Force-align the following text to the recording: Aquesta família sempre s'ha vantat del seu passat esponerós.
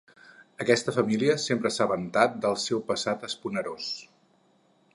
Aquesta 0.63 0.93
família 0.95 1.35
sempre 1.43 1.71
s'ha 1.75 1.87
vantat 1.91 2.39
del 2.45 2.57
seu 2.63 2.81
passat 2.89 3.27
esponerós. 3.31 3.91